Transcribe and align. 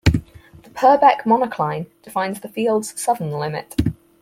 The 0.63 0.71
Purbeck 0.73 1.25
Monocline 1.25 1.85
defines 2.01 2.39
the 2.39 2.49
field's 2.49 2.99
southern 2.99 3.29
limit. 3.33 3.75